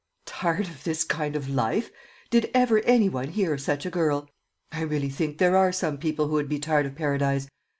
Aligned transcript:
"Tired 0.25 0.67
of 0.67 0.83
this 0.83 1.03
kind 1.03 1.35
of 1.35 1.47
life! 1.47 1.91
Did 2.31 2.49
ever 2.55 2.79
any 2.85 3.07
one 3.07 3.27
hear 3.27 3.53
of 3.53 3.61
such 3.61 3.85
a 3.85 3.91
girl! 3.91 4.27
I 4.71 4.81
really 4.81 5.09
think 5.09 5.37
there 5.37 5.55
are 5.55 5.71
some 5.71 5.99
people 5.99 6.25
who 6.27 6.33
would 6.33 6.49
be 6.49 6.57
tired 6.57 6.87
of 6.87 6.95
Paradise. 6.95 7.47